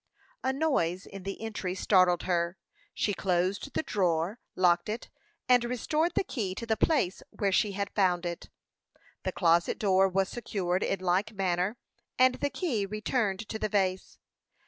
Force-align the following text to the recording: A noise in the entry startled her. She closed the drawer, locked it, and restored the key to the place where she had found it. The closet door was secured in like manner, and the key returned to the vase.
A 0.43 0.51
noise 0.51 1.05
in 1.05 1.21
the 1.21 1.39
entry 1.43 1.75
startled 1.75 2.23
her. 2.23 2.57
She 2.95 3.13
closed 3.13 3.75
the 3.75 3.83
drawer, 3.83 4.39
locked 4.55 4.89
it, 4.89 5.11
and 5.47 5.63
restored 5.63 6.13
the 6.15 6.23
key 6.23 6.55
to 6.55 6.65
the 6.65 6.75
place 6.75 7.21
where 7.29 7.51
she 7.51 7.73
had 7.73 7.91
found 7.93 8.25
it. 8.25 8.49
The 9.21 9.31
closet 9.31 9.77
door 9.77 10.09
was 10.09 10.27
secured 10.27 10.81
in 10.81 11.01
like 11.01 11.33
manner, 11.33 11.77
and 12.17 12.33
the 12.33 12.49
key 12.49 12.87
returned 12.87 13.47
to 13.49 13.59
the 13.59 13.69
vase. 13.69 14.17